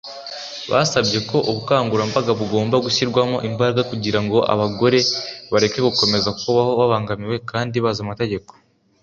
basabye 0.71 1.17
ko 1.29 1.37
ubukangurambaga 1.49 2.31
bugomba 2.39 2.75
gushyirwamo 2.85 3.37
imbaraga 3.49 3.81
kugira 3.91 4.19
ngo 4.25 4.37
abagore 4.53 4.99
bareke 5.51 5.79
gukomeza 5.87 6.29
kubaho 6.39 6.71
babangamiwe 6.79 7.37
kandi 7.51 7.75
bazi 7.85 8.01
amategeko 8.05 8.51